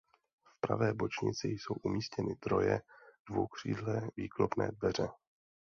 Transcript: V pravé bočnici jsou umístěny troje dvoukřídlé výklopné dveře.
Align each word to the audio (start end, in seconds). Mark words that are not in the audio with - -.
V 0.55 0.59
pravé 0.59 0.93
bočnici 0.93 1.47
jsou 1.47 1.73
umístěny 1.73 2.35
troje 2.35 2.81
dvoukřídlé 3.29 4.09
výklopné 4.17 4.71
dveře. 4.71 5.07